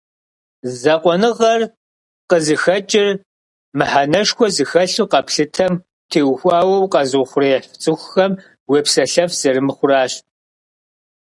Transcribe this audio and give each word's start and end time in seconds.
Закъуэныгъэр 0.81 1.61
къызыхэкӏыр 2.29 3.09
мыхьэнэшхуэ 3.77 4.47
зыхэлъу 4.55 5.09
къэплъытэм 5.11 5.73
теухуауэ 6.09 6.77
укъэзыухъуреихь 6.83 7.69
цӏыхухэм 7.81 8.33
уепсэлъэф 8.71 9.31
зэрымыхъуращ. 9.39 10.11